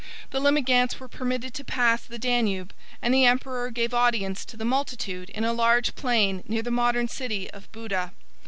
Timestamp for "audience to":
3.93-4.57